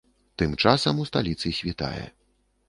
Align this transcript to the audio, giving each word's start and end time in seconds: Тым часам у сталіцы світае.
Тым 0.41 0.55
часам 0.63 1.03
у 1.03 1.05
сталіцы 1.09 1.53
світае. 1.59 2.03